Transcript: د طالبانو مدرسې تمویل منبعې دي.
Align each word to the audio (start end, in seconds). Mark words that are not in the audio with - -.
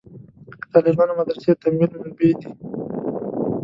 د 0.61 0.63
طالبانو 0.73 1.17
مدرسې 1.19 1.51
تمویل 1.61 1.91
منبعې 2.01 2.31
دي. 2.39 2.49